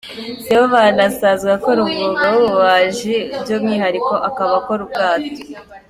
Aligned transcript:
Sibomana 0.43 1.01
asanzwe 1.09 1.49
akora 1.57 1.79
umwuga 1.85 2.23
w’ububaji, 2.33 3.15
by’umwihariko 3.41 4.13
akaba 4.29 4.51
akora 4.61 4.81
ubwato. 4.87 5.31